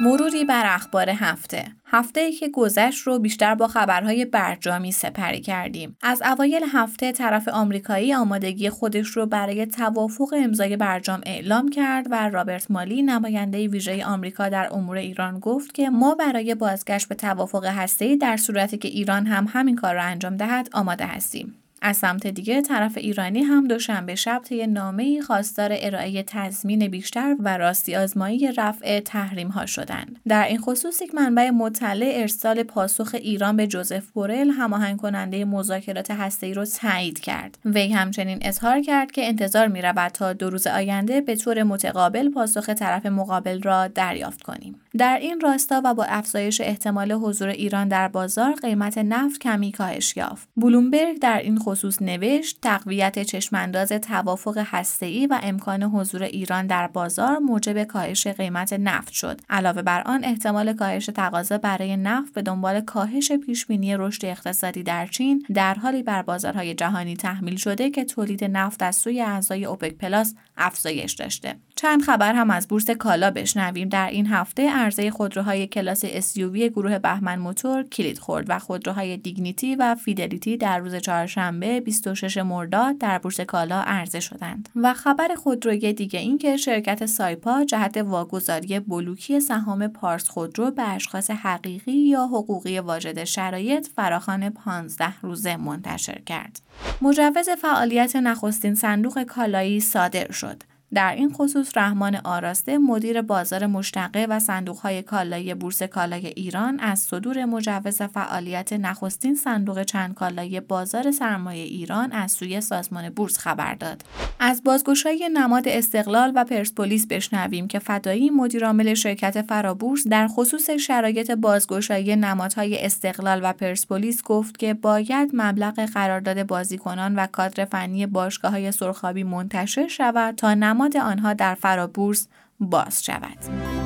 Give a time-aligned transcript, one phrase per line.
[0.00, 5.96] مروری بر اخبار هفته هفته ای که گذشت رو بیشتر با خبرهای برجامی سپری کردیم.
[6.02, 12.28] از اوایل هفته طرف آمریکایی آمادگی خودش رو برای توافق امضای برجام اعلام کرد و
[12.28, 17.64] رابرت مالی نماینده ویژه آمریکا در امور ایران گفت که ما برای بازگشت به توافق
[17.64, 21.61] هسته‌ای در صورتی که ایران هم همین کار را انجام دهد آماده هستیم.
[21.82, 27.58] از سمت دیگه طرف ایرانی هم دوشنبه شب طی نامه خواستار ارائه تضمین بیشتر و
[27.58, 30.20] راستی آزمایی رفع تحریم ها شدند.
[30.28, 36.10] در این خصوص یک منبع مطلع ارسال پاسخ ایران به جوزف بورل هماهنگ کننده مذاکرات
[36.10, 37.58] هسته‌ای را تایید کرد.
[37.64, 42.28] وی همچنین اظهار کرد که انتظار می رود تا دو روز آینده به طور متقابل
[42.28, 44.80] پاسخ طرف مقابل را دریافت کنیم.
[44.98, 50.16] در این راستا و با افزایش احتمال حضور ایران در بازار قیمت نفت کمی کاهش
[50.16, 50.48] یافت.
[50.56, 57.38] بلومبرگ در این خصوص نوشت تقویت چشمانداز توافق هسته‌ای و امکان حضور ایران در بازار
[57.38, 59.40] موجب کاهش قیمت نفت شد.
[59.50, 65.06] علاوه بر آن احتمال کاهش تقاضا برای نفت به دنبال کاهش پیشبینی رشد اقتصادی در
[65.06, 69.92] چین در حالی بر بازارهای جهانی تحمیل شده که تولید نفت از سوی اعضای اوپک
[69.92, 71.56] پلاس افزایش داشته.
[71.76, 73.88] چند خبر هم از بورس کالا بشنویم.
[73.88, 79.76] در این هفته عرضه خودروهای کلاس SUV گروه بهمن موتور کلید خورد و خودروهای دیگنیتی
[79.76, 85.92] و فیدلیتی در روز چهارشنبه 26 مرداد در بورس کالا عرضه شدند و خبر خودروی
[85.92, 92.26] دیگه این که شرکت سایپا جهت واگذاری بلوکی سهام پارس خودرو به اشخاص حقیقی یا
[92.26, 96.62] حقوقی واجد شرایط فراخان 15 روزه منتشر کرد.
[97.02, 100.71] مجوز فعالیت نخستین صندوق کالایی صادر شد.
[100.94, 106.98] در این خصوص رحمان آراسته مدیر بازار مشتقه و صندوقهای کالایی بورس کالای ایران از
[106.98, 113.74] صدور مجوز فعالیت نخستین صندوق چند کالایی بازار سرمایه ایران از سوی سازمان بورس خبر
[113.74, 114.04] داد.
[114.40, 121.30] از بازگشایی نماد استقلال و پرسپولیس بشنویم که فدایی مدیرعامل شرکت فرابورس در خصوص شرایط
[121.30, 128.50] بازگشایی نمادهای استقلال و پرسپولیس گفت که باید مبلغ قرارداد بازیکنان و کادر فنی باشگاه
[128.50, 132.28] های سرخابی منتشر شود تا نماد نماد آنها در فرابورس
[132.60, 133.81] باز شود.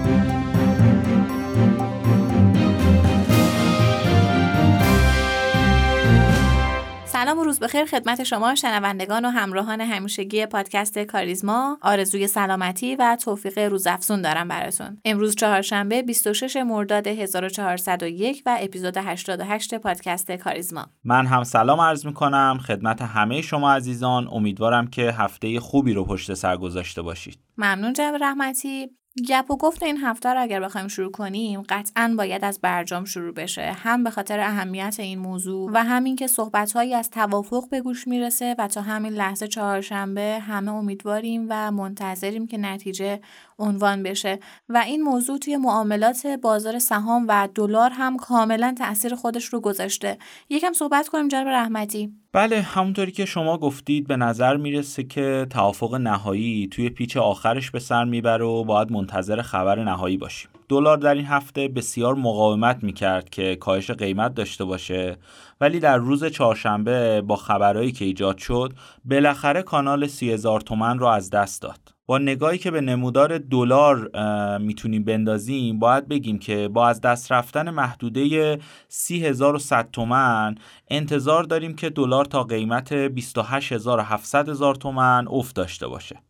[7.16, 11.78] سلام و روز بخیر خدمت شما شنوندگان و همراهان همیشگی پادکست کاریزما.
[11.82, 14.98] آرزوی سلامتی و توفیق روزافزون دارم براتون.
[15.04, 20.86] امروز چهارشنبه 26 مرداد 1401 و اپیزود 88 پادکست کاریزما.
[21.04, 24.28] من هم سلام عرض می کنم خدمت همه شما عزیزان.
[24.32, 27.38] امیدوارم که هفته خوبی رو پشت سر گذاشته باشید.
[27.58, 28.90] ممنون جناب رحمتی.
[29.24, 33.32] گپ و گفت این هفته رو اگر بخوایم شروع کنیم قطعا باید از برجام شروع
[33.32, 33.72] بشه.
[33.72, 38.54] هم به خاطر اهمیت این موضوع و همین که صحبتهایی از توافق به گوش می‌رسه
[38.58, 43.20] و تا همین لحظه چهارشنبه همه امیدواریم و منتظریم که نتیجه
[43.58, 44.38] عنوان بشه.
[44.68, 50.18] و این موضوع توی معاملات بازار سهام و دلار هم کاملا تاثیر خودش رو گذاشته.
[50.50, 52.12] یکم صحبت کنیم جناب رحمتی.
[52.32, 57.78] بله همونطوری که شما گفتید به نظر می‌رسه که توافق نهایی توی پیچ آخرش به
[57.78, 60.50] سر می‌بره و باید منتظر خبر نهایی باشیم.
[60.68, 65.16] دلار در این هفته بسیار مقاومت می‌کرد که کاهش قیمت داشته باشه.
[65.60, 68.72] ولی در روز چهارشنبه با خبرهایی که ایجاد شد
[69.04, 71.95] بالاخره کانال سی هزار تومن رو از دست داد.
[72.06, 74.10] با نگاهی که به نمودار دلار
[74.58, 78.58] می‌تونیم بندازیم باید بگیم که با از دست رفتن محدوده
[78.88, 80.54] 30100 تومن
[80.88, 86.22] انتظار داریم که دلار تا قیمت 28700 هزار تومن افت داشته باشه.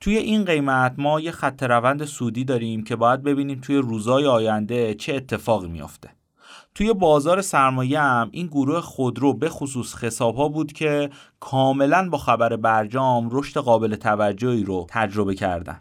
[0.00, 4.94] توی این قیمت ما یه خط روند سودی داریم که باید ببینیم توی روزهای آینده
[4.94, 6.10] چه اتفاقی میافته.
[6.74, 11.10] توی بازار سرمایه هم این گروه خودرو به خصوص حساب ها بود که
[11.40, 15.80] کاملا با خبر برجام رشد قابل توجهی رو تجربه کردن.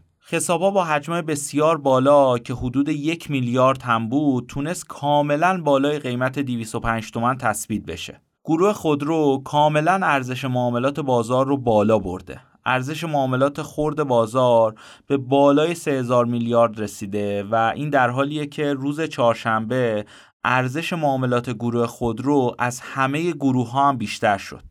[0.50, 6.40] ها با حجم بسیار بالا که حدود یک میلیارد هم بود تونست کاملا بالای قیمت
[6.40, 8.22] 205 تومن تثبیت بشه.
[8.46, 12.42] گروه خودرو کاملا ارزش معاملات بازار رو بالا برده.
[12.66, 14.76] ارزش معاملات خرد بازار
[15.08, 20.06] به بالای 3000 میلیارد رسیده و این در حالیه که روز چهارشنبه
[20.44, 24.64] ارزش معاملات گروه خودرو از همه گروه ها هم بیشتر شد.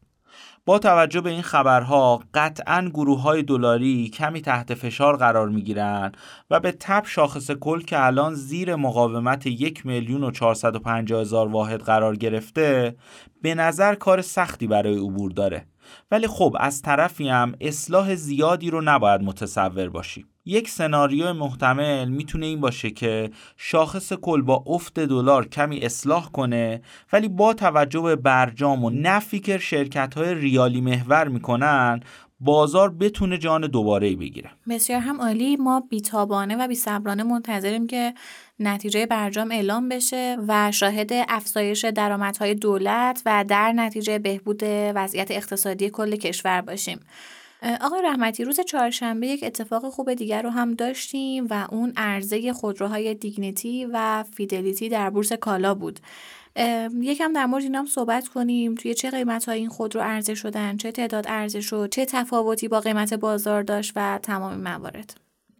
[0.67, 6.13] با توجه به این خبرها قطعا گروه های دلاری کمی تحت فشار قرار می گیرن
[6.51, 12.17] و به تب شاخص کل که الان زیر مقاومت یک میلیون و هزار واحد قرار
[12.17, 12.97] گرفته
[13.43, 15.67] به نظر کار سختی برای عبور داره
[16.11, 20.29] ولی خب از طرفی هم اصلاح زیادی رو نباید متصور باشیم.
[20.44, 26.83] یک سناریو محتمل می‌تونه این باشه که شاخص کل با افت دلار کمی اصلاح کنه
[27.12, 32.00] ولی با توجه به برجام و نفی که شرکت های ریالی محور می‌کنن
[32.44, 34.50] بازار بتونه جان دوباره بگیره.
[34.69, 35.56] بسیار هم عالی.
[35.56, 38.15] ما بیتابانه و بیصبرانه منتظریم که
[38.61, 44.62] نتیجه برجام اعلام بشه و شاهد افزایش درآمدهای دولت و در نتیجه بهبود
[44.94, 47.00] وضعیت اقتصادی کل کشور باشیم.
[47.81, 53.15] آقای رحمتی روز چهارشنبه یک اتفاق خوب دیگر رو هم داشتیم و اون عرضه خودروهای
[53.15, 56.00] دیگنیتی و فیدلیتی در بورس کالا بود.
[57.01, 58.75] یکم در مورد اینام صحبت کنیم.
[58.75, 62.81] توی چه قیمت های این خودرو عرضه شدن چه تعداد عرضه شد چه تفاوتی با
[62.81, 65.15] قیمت بازار داشت و تمام موارد.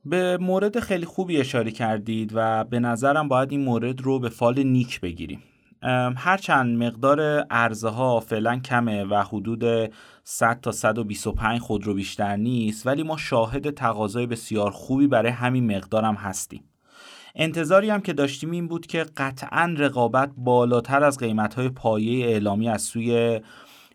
[0.05, 4.63] به مورد خیلی خوبی اشاره کردید و به نظرم باید این مورد رو به فال
[4.63, 5.43] نیک بگیریم.
[6.17, 9.93] هرچند مقدار ارزه ها فعلا کمه و حدود
[10.25, 16.15] 100 تا 125 خودرو بیشتر نیست ولی ما شاهد تقاضای بسیار خوبی برای همین مقدارم
[16.15, 16.72] هستیم.
[17.35, 22.69] انتظاری هم که داشتیم این بود که قطعا رقابت بالاتر از قیمت های پایه اعلامی
[22.69, 23.41] از سوی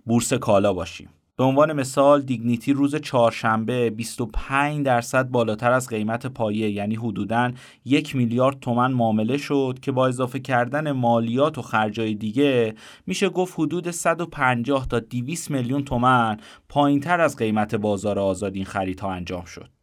[0.06, 6.70] بورس کالا باشیم به عنوان مثال دیگنیتی روز چهارشنبه 25 درصد بالاتر از قیمت پایه
[6.70, 7.52] یعنی حدوداً
[7.86, 12.76] یک میلیارد تومن معامله شد که با اضافه کردن مالیات و خرجای دیگه
[13.08, 16.38] میشه گفت حدود 150 تا 200 میلیون تومن
[16.70, 19.77] پایین تر از قیمت بازار آزاد این خریدها انجام شد.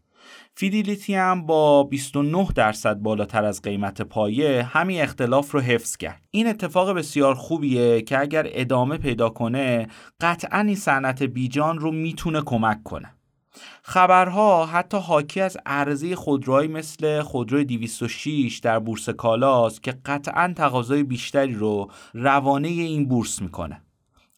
[0.54, 6.22] فیدیلیتی هم با 29 درصد بالاتر از قیمت پایه همین اختلاف رو حفظ کرد.
[6.30, 9.88] این اتفاق بسیار خوبیه که اگر ادامه پیدا کنه
[10.20, 13.14] قطعا این صنعت بیجان رو می‌تونه کمک کنه.
[13.82, 21.02] خبرها حتی حاکی از عرضه خودروهایی مثل خودروی 206 در بورس کالاست که قطعا تقاضای
[21.02, 23.83] بیشتری رو روانه این بورس می‌کنه.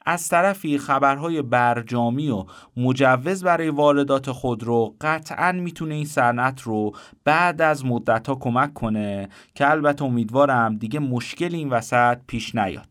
[0.06, 2.44] از طرفی خبرهای برجامی و
[2.76, 6.92] مجوز برای واردات خودرو قطعا می‌تونه این صنعت رو
[7.24, 12.88] بعد از مدت ها کمک کنه که البته امیدوارم دیگه مشکل این وسط پیش نیاد.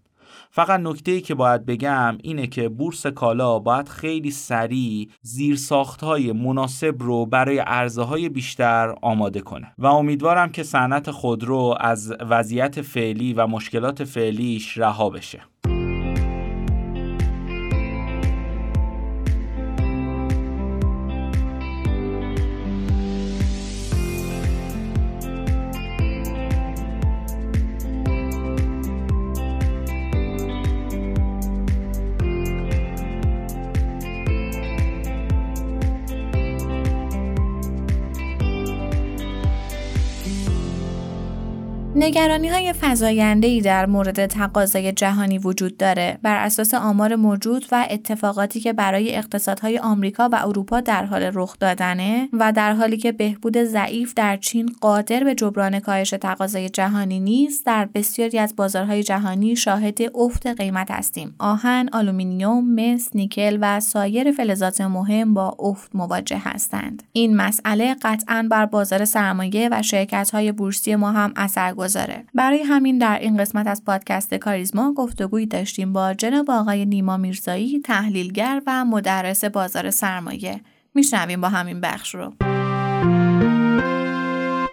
[0.55, 6.31] فقط نکته ای که باید بگم اینه که بورس کالا باید خیلی سریع زیرساخت های
[6.31, 12.81] مناسب رو برای عرضه های بیشتر آماده کنه و امیدوارم که صنعت خودرو از وضعیت
[12.81, 15.41] فعلی و مشکلات فعلیش رها بشه.
[41.97, 46.17] نگرانی های فزاینده ای در مورد تقاضای جهانی وجود داره.
[46.21, 51.59] بر اساس آمار موجود و اتفاقاتی که برای اقتصادهای آمریکا و اروپا در حال رخ
[51.59, 57.19] دادنه و در حالی که بهبود ضعیف در چین قادر به جبران کاهش تقاضای جهانی
[57.19, 61.35] نیست در بسیاری از بازارهای جهانی شاهد افت قیمت هستیم.
[61.39, 67.03] آهن آلومینیوم مس نیکل و سایر فلزات مهم با افت مواجه هستند.
[67.13, 71.73] این مسئله قطعا بر بازار سرمایه و شرکت های بورسی ما هم اثر
[72.35, 77.79] برای همین در این قسمت از پادکست کاریزما گفتگویی داشتیم با جناب آقای نیما میرزایی
[77.79, 80.55] تحلیلگر و مدرس بازار سرمایه.
[80.95, 82.31] میشنویم با همین بخش رو.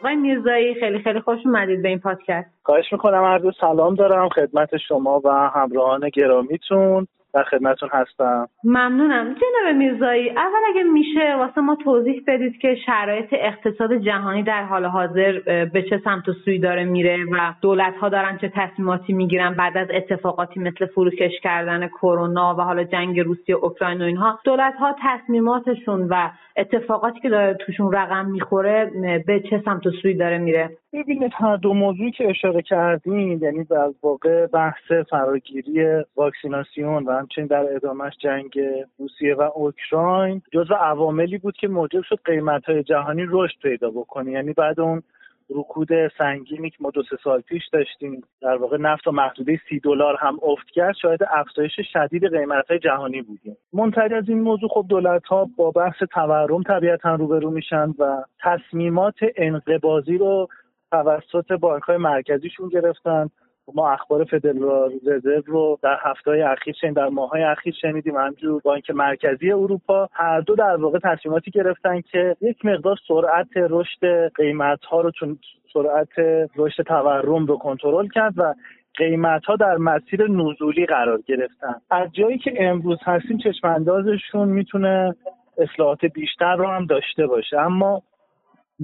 [0.01, 2.51] آقای میرزایی خیلی خیلی خوش اومدید به این پادکست.
[2.63, 7.07] خواهش می‌کنم عرض سلام دارم خدمت شما و همراهان گرامیتون.
[7.35, 8.49] در خدمتون هستم.
[8.65, 9.35] ممنونم.
[9.35, 14.85] جناب میرزایی اول اگه میشه واسه ما توضیح بدید که شرایط اقتصاد جهانی در حال
[14.85, 19.55] حاضر به چه سمت و سوی داره میره و دولت ها دارن چه تصمیماتی می‌گیرن
[19.55, 24.75] بعد از اتفاقاتی مثل فروکش کردن کرونا و حالا جنگ روسیه اوکراین و اینها دولت
[24.75, 28.91] ها تصمیماتشون و اتفاقاتی که داره توشون رقم می‌خوره
[29.27, 33.65] به چه سمت و سوی داره میره؟ ببینید هر دو موضوعی که اشاره کردیم یعنی
[33.65, 38.59] در واقع بحث فراگیری واکسیناسیون و همچنین در ادامهش جنگ
[38.99, 44.31] روسیه و اوکراین جزو عواملی بود که موجب شد قیمت های جهانی رشد پیدا بکنه.
[44.31, 45.03] یعنی بعد اون
[45.51, 49.81] رکود سنگینی که ما دو سه سال پیش داشتیم در واقع نفت و محدوده سی
[49.81, 53.57] دلار هم افت کرد شاید افزایش شدید قیمت های جهانی بودیم.
[53.73, 59.17] منتج از این موضوع خب دولت ها با بحث تورم طبیعتا روبرو میشن و تصمیمات
[59.37, 60.49] انقباضی رو
[60.93, 63.29] توسط بانک های مرکزیشون گرفتن.
[63.75, 68.17] ما اخبار فدرال رزرو رو در هفته های اخیر شنید در ماه های اخیر شنیدیم.
[68.17, 70.09] همجور بانک مرکزی اروپا.
[70.13, 75.39] هر دو در واقع تصمیماتی گرفتن که یک مقدار سرعت رشد قیمت ها رو چون
[75.73, 76.09] سرعت
[76.57, 78.55] رشد تورم رو کنترل کرد و
[78.95, 81.75] قیمت ها در مسیر نزولی قرار گرفتن.
[81.91, 85.15] از جایی که امروز هستیم چشم اندازشون می‌تونه
[85.59, 87.61] اصلاحات بیشتر رو هم داشته باشه.
[87.61, 88.03] اما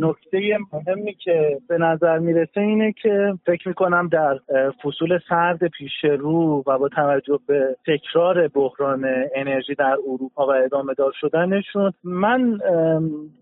[0.01, 4.39] نکته مهمی که به نظر می‌رسه اینه که فکر می‌کنم در
[4.85, 10.95] فصول سرد پیش رو و با توجه به تکرار بحران انرژی در اروپا و ادامه
[10.95, 12.59] دار شدنشون من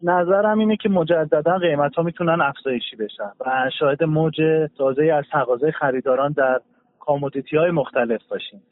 [0.03, 4.41] نظرم اینه که مجددا قیمت ها می‌تونن افزایشی بشن و شاهد موج
[4.79, 6.61] تازه از تقاضای خریداران در
[7.01, 8.63] کامودیتی های مختلف باشیم.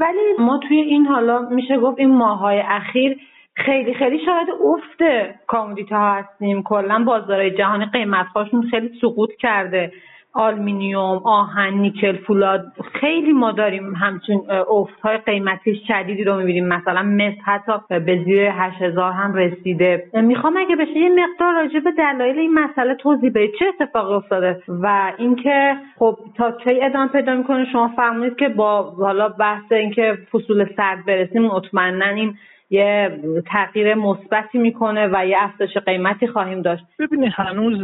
[0.00, 3.16] ولی ما توی این حالا میشه گفت این ماهای اخیر
[3.64, 5.02] خیلی خیلی شاهد افت
[5.46, 6.62] commodity ها هستیم.
[6.62, 9.92] کلا بازارهای جهانی قیمت هاشون خیلی سقوط کرده.
[10.32, 12.64] آلمینیوم آهن نیکل فولاد.
[13.00, 16.68] خیلی ما داریم همچون افت های قیمتی شدیدی رو می‌بینیم.
[16.68, 20.04] مثلا مس حتی به زیر 8000 هم رسیده.
[20.14, 23.50] می‌خوام اگه بشه یه مقدار راجع به دلایل این مسئله توضیح بدید.
[23.58, 28.82] چه اتفاقی افتاده؟ و اینکه خب تا کی ادامه پیدا می‌کنه؟ شما فرمودید که با
[28.82, 32.34] حالا بحث اینکه فصول سرد برسیم مطمئنا این
[32.70, 36.84] یه تغییر مثبتی می‌کنه و یه افزایش قیمتی خواهیم داشت.
[36.98, 37.78] ببینید هنوز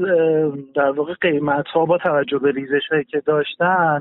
[0.75, 4.01] در واقع قیمت ها با توجه به ریزش هایی که داشتن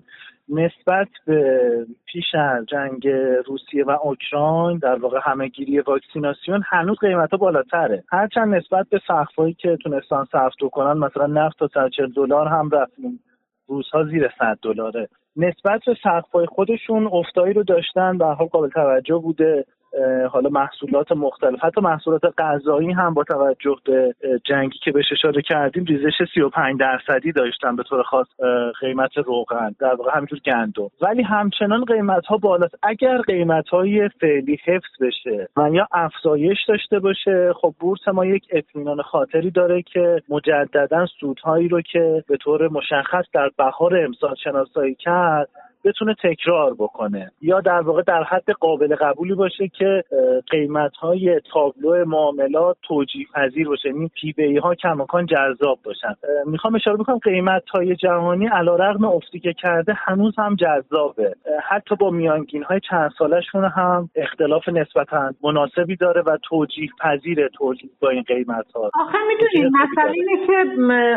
[0.49, 1.59] نسبت به
[2.05, 3.07] پیش از جنگ
[3.47, 8.03] روسیه و اوکراین در واقع همهگیری واکسیناسیون هنوز قیمت ها بالاتره.
[8.11, 13.19] هرچند نسبت به سقفایی که تونستان صرف کنن مثلا نفت تا 140 دلار هم رفتیم.
[13.67, 15.07] روزها زیر 100 دلاره.
[15.37, 19.65] نسبت به سقفای خودشون افتایی رو داشتن به حال قابل توجه بوده.
[20.31, 21.63] حالا محصولات مختلف.
[21.63, 27.31] حتی محصولات غذایی هم با توجه به جنگی که بهش اشاره کردیم ریزش 35 درصدی
[27.31, 28.27] داشتن به طور خاص
[28.79, 30.89] قیمت روغن در واقع همینجور گندم.
[31.01, 32.75] ولی همچنان قیمت ها بالاست.
[32.83, 38.47] اگر قیمت های فعلی حفظ بشه و یا افزایش داشته باشه خب بورس ما یک
[38.51, 44.95] اطمینان خاطری داره که مجددا سودهایی رو که به طور مشخص در بهار امسال شناسایی
[44.95, 45.49] کرد
[45.85, 50.03] بتونه تکرار بکنه یا در واقع در حد قابل قبولی باشه که
[50.51, 56.15] قیمت های تابلو معاملات توجیه پذیر باشه این پی بی ها کماکان جذاب باشن.
[56.45, 61.35] می‌خوام اشاره بکنم قیمت های جهانی علیرغم افتی که کرده هنوز هم جذابه.
[61.69, 67.91] حتی با میانگین های چند سالشون هم اختلاف نسبتا مناسبی داره و توجیه پذیر تولید
[68.01, 70.53] با این قیمت ها آخه می‌دونید مسئله اینه که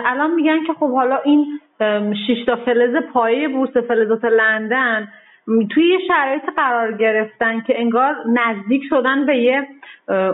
[0.07, 1.61] الان میگن که خب حالا این
[2.27, 5.09] شش تا فلز پایه بورس فلزات لندن
[5.71, 9.67] توی یه شرایط قرار گرفتن که انگار نزدیک شدن به یه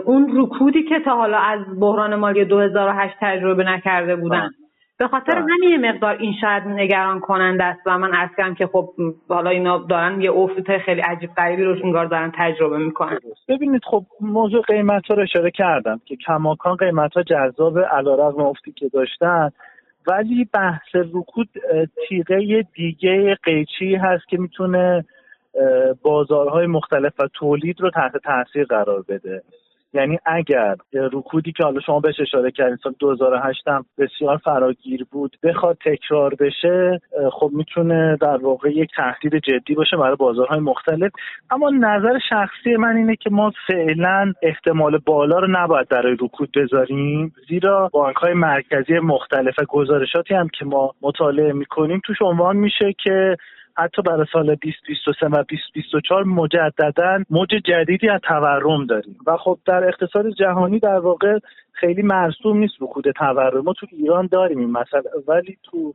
[0.05, 4.49] اون رکودی که تا حالا از بحران مالی 2008 تجربه نکرده بودن.
[4.97, 5.37] به خاطر.
[5.37, 8.89] همین یه مقدار این شاید نگران کننده است و من عرض کردم که خب
[9.29, 14.03] حالا اینا دارن یه افت خیلی عجیب غریبی رو انگار دارن تجربه می‌کنن ببینید خب
[14.21, 19.49] موضوع قیمت ها رو اشاره کردم که کماکان قیمت ها جذاب علیرغم افتی که داشتن
[20.07, 21.49] ولی بحث رکود
[22.07, 25.05] تیغه دیگه قیچی هست که می‌تونه
[26.01, 29.43] بازارهای مختلف و تولید رو تحت تاثیر قرار بده.
[29.95, 35.37] یعنی اگر رکودی که حالا شما بهش اشاره کردین سال 2008 هم بسیار فراگیر بود
[35.43, 41.11] بخواد تکرار بشه خب می‌تونه در واقع یک تهدید جدی باشه برای بازارهای مختلف.
[41.51, 47.33] اما نظر شخصی من اینه که ما فعلا احتمال بالا رو نباید برای رکود بذاریم.
[47.49, 53.37] زیرا بانک های مرکزی مختلف گزارشاتی هم که ما مطالعه می‌کنیم توش عنوان میشه که
[53.77, 59.17] حتی برای سال 2023 و 2024 مجددا موج جدیدی از تورم داریم.
[59.27, 61.39] و خب در اقتصاد جهانی در واقع
[61.71, 63.63] خیلی مرسوم نیست رکود تورم.
[63.63, 65.03] ما تو ایران داریم این مسئله.
[65.27, 65.93] ولی تو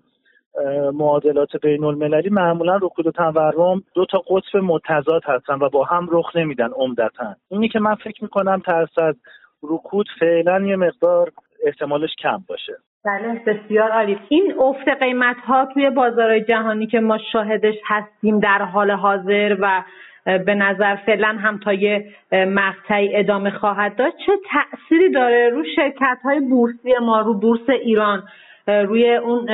[0.92, 6.08] معادلات بین المللی معمولا رکود و تورم دو تا قطب متضاد هستن و با هم
[6.10, 7.34] رخ نمیدن عمدتا.
[7.48, 9.14] اینی که من فکر می‌کنم ترس از
[9.62, 11.32] رکود فعلا یه مقدار
[11.66, 12.72] احتمالش کم باشه.
[13.04, 14.18] بله بسیار عالی.
[14.28, 19.82] این افت قیمت ها توی بازارهای جهانی که ما شاهدش هستیم در حال حاضر و
[20.24, 26.18] به نظر فعلا هم تا یه مقطعی ادامه خواهد داشت چه تأثیری داره رو شرکت
[26.24, 28.22] های بورسی ما رو بورس ایران
[28.66, 29.46] روی اون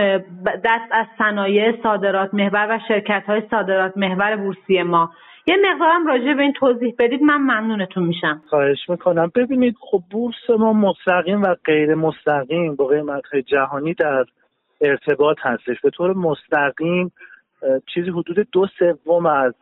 [0.65, 5.11] دست از صنایع صادرات محور و شرکت های صادرات محور بورسی ما؟
[5.49, 8.43] یه مقدارم راجع به این توضیح بدید من ممنونتون میشم.
[8.47, 9.33] خواهش می‌کنم.
[9.35, 14.25] ببینید خب بورس ما مستقیم و غیر مستقیم با قیمت جهانی در
[14.81, 15.81] ارتباط هستش.
[15.83, 17.13] به طور مستقیم
[17.95, 19.55] چیزی حدود دو سوم از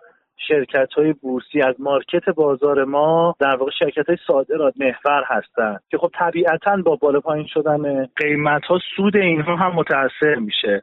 [0.49, 5.99] شرکت های بورسی از مارکت بازار ما در واقع شرکت های صادرات محور هستند که
[5.99, 10.83] خب طبیعتا با بالا پایین شدن قیمت ها سود اینها هم متاثر میشه.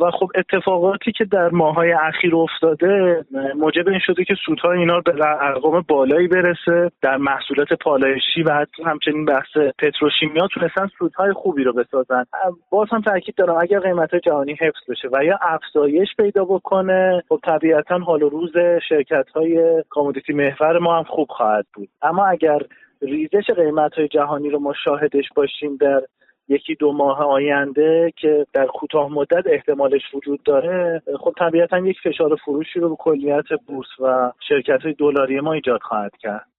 [0.00, 3.24] و خب اتفاقاتی که در ماهای اخیر افتاده
[3.56, 9.24] موجب این شده که سودها اینا به ارقام بالایی برسه در محصولات پالایشی و همچنین
[9.24, 12.24] بحث پتروشیمیا تونستن سودهای خوبی رو بسازن.
[12.70, 17.40] باز هم تاکید دارم اگر قیمت جهانی حفظ بشه و یا افزایش پیدا بکنه خب
[17.44, 18.52] طبیعتا حال و روز
[18.92, 21.88] شرکت های کامودیتی محور ما هم خوب خواهد بود.
[22.02, 22.58] اما اگر
[23.02, 26.00] ریزش قیمت های جهانی رو ما شاهدش باشیم در
[26.48, 32.36] یکی دو ماه آینده که در کوتاه مدت احتمالش وجود داره خب طبیعتا یک فشار
[32.36, 36.51] فروشی رو به کلیت بورس و شرکت های دلاری ما ایجاد خواهد کرد.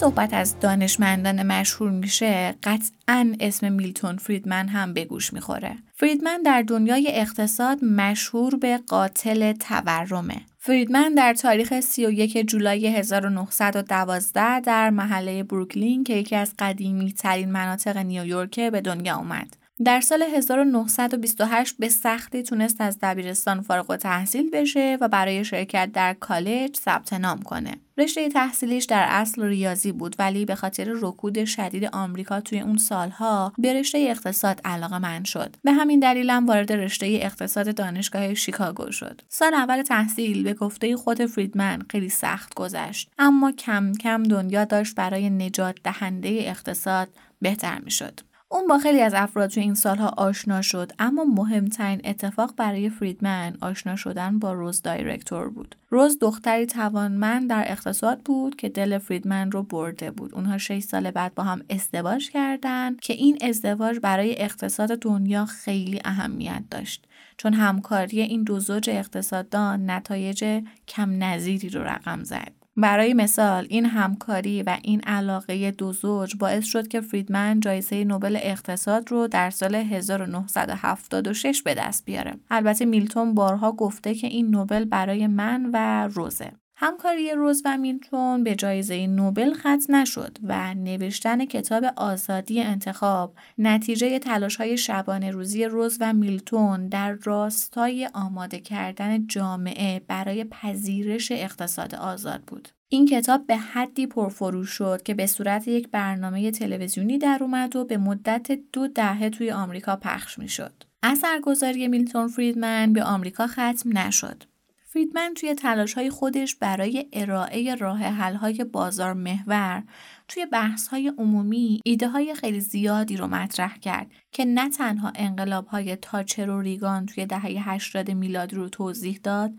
[0.00, 6.62] صحبت از دانشمندان مشهور میشه قطعا اسم میلتون فریدمن هم به گوش می‌خوره فریدمن در
[6.62, 16.04] دنیای اقتصاد مشهور به قاتل تورمه فریدمن در تاریخ 31 جولای 1912 در محله بروکلین
[16.04, 19.56] که یکی از قدیمی ترین مناطق نیویورک به دنیا اومد.
[19.84, 25.90] در سال 1928 به سختی تونست از دبیرستان فارغ و تحصیل بشه و برای شرکت
[25.92, 27.76] در کالج ثبت نام کنه.
[27.98, 33.52] رشته تحصیلیش در اصل ریاضی بود ولی به خاطر رکود شدید آمریکا توی اون سالها
[33.58, 35.56] به رشته اقتصاد علاقه من شد.
[35.64, 39.20] به همین دلیلم وارد رشته اقتصاد دانشگاه شیکاگو شد.
[39.28, 44.94] سال اول تحصیل به گفته خود فریدمن خیلی سخت گذشت اما کم کم دنیا داشت
[44.94, 47.08] برای نجات دهنده اقتصاد
[47.40, 48.29] بهتر می شد.
[48.52, 53.56] اون با خیلی از افراد تو این سالها آشنا شد اما مهمترین اتفاق برای فریدمن
[53.60, 55.76] آشنا شدن با روز دایرکتور بود.
[55.90, 60.34] روز دختری توانمند در اقتصاد بود که دل فریدمن رو برده بود.
[60.34, 66.00] اونها 6 سال بعد با هم ازدواج کردند که این ازدواج برای اقتصاد دنیا خیلی
[66.04, 67.06] اهمیت داشت.
[67.36, 72.59] چون همکاری این دو زوج اقتصاددان نتایج کم نظیری رو رقم زد.
[72.80, 78.38] برای مثال این همکاری و این علاقه دو زوج باعث شد که فریدمن جایزه نوبل
[78.42, 82.34] اقتصاد رو در سال 1976 به دست بیاره.
[82.50, 86.52] البته میلتون بارها گفته که این نوبل برای من و روزه.
[86.82, 94.18] همکاری روز و میلتون به جایزه نوبل ختم نشد و نوشتن کتاب آزادی انتخاب نتیجه
[94.18, 101.94] تلاش های شبانه روزی روز و میلتون در راستای آماده کردن جامعه برای پذیرش اقتصاد
[101.94, 102.68] آزاد بود.
[102.88, 107.84] این کتاب به حدی پرفروش شد که به صورت یک برنامه تلویزیونی در اومد و
[107.84, 110.72] به مدت دو دهه توی آمریکا پخش می شد.
[111.02, 114.44] اثرگذاری میلتون فریدمن به آمریکا ختم نشد.
[114.92, 119.82] فریدمن توی تلاش های خودش برای ارائه راه حل های بازار محور
[120.28, 125.66] توی بحث های عمومی ایده های خیلی زیادی رو مطرح کرد که نه تنها انقلاب
[125.66, 129.52] های تاچر و ریگان توی دهه 80 میلادی رو توضیح داد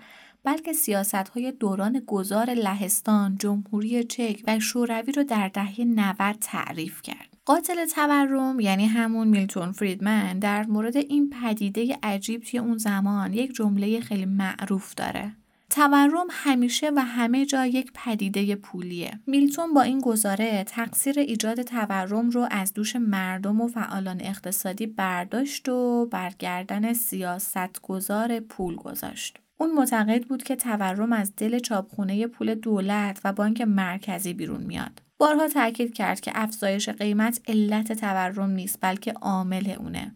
[0.43, 7.01] بلکه سیاست های دوران گذار لهستان، جمهوری چک و شوروی رو در دهه 90 تعریف
[7.01, 7.30] کرد.
[7.51, 13.53] قاتل تورم یعنی همون میلتون فریدمن در مورد این پدیده عجیب توی اون زمان یک
[13.53, 15.31] جمله خیلی معروف داره.
[15.69, 19.19] تورم همیشه و همه جا یک پدیده پولیه.
[19.27, 25.69] میلتون با این گزاره تقصیر ایجاد تورم رو از دوش مردم و فعالان اقتصادی برداشت
[25.69, 29.37] و برگردن سیاستگزار پول گذاشت.
[29.57, 35.01] اون معتقد بود که تورم از دل چاپخونه پول دولت و بانک مرکزی بیرون میاد.
[35.21, 40.15] بارها تاکید کرد که افزایش قیمت علت تورم نیست بلکه عامل اونه.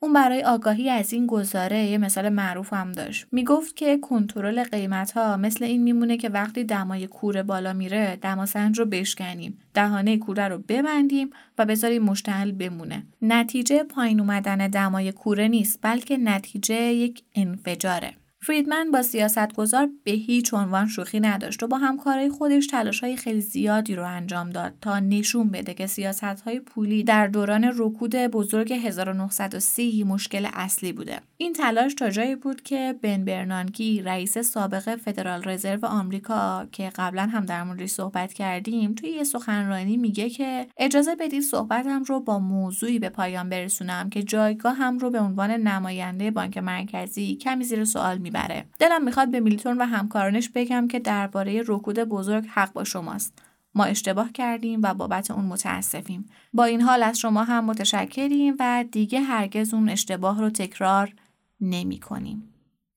[0.00, 3.26] اون برای آگاهی از این گزاره یه مثال معروف هم داشت.
[3.32, 8.78] می‌گفت که کنترل قیمت ها مثل این میمونه که وقتی دمای کوره بالا میره دماسنج
[8.78, 13.06] رو بشکنیم، دهانه کوره رو ببندیم و بذاریم مشتعل بمونه.
[13.22, 18.12] نتیجه پایین اومدن دمای کوره نیست بلکه نتیجه یک انفجاره.
[18.40, 23.40] فریدمن با سیاستگزار به هیچ عنوان شوخی نداشت و با همکارای خودش تلاش های خیلی
[23.40, 28.72] زیادی رو انجام داد تا نشون بده که سیاست های پولی در دوران رکود بزرگ
[28.72, 31.20] 1930 مشکل اصلی بوده.
[31.36, 37.22] این تلاش تا جایی بود که بن برنانکی رئیس سابق فدرال رزرو آمریکا که قبلا
[37.22, 42.38] هم در موردش صحبت کردیم توی یه سخنرانی میگه که اجازه بدید صحبتم رو با
[42.38, 47.84] موضوعی به پایان برسونم که جایگاه هم رو به عنوان نماینده بانک مرکزی کمی زیر
[47.84, 48.64] سوال می‌بره.
[48.78, 53.42] دلم می‌خواد به میلتون و همکارانش بگم که درباره رکود بزرگ حق با شماست.
[53.74, 56.26] ما اشتباه کردیم و بابت اون متاسفیم.
[56.52, 61.12] با این حال از شما هم متشکریم و دیگه هرگز اون اشتباه رو تکرار
[61.60, 62.42] نمی کنیم.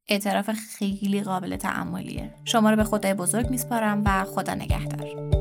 [0.08, 2.34] اعتراف خیلی قابل تعملیه.
[2.46, 5.41] شما رو به خدای بزرگ میسپارم و خدا نگهدار.